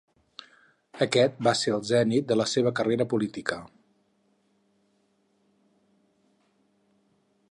Aquest 1.05 1.35
va 1.47 1.53
ser 1.59 1.73
el 1.75 1.83
zenit 1.89 2.31
de 2.31 2.37
la 2.39 2.47
seva 2.53 2.71
carrera 2.79 3.07
política. 3.13 3.59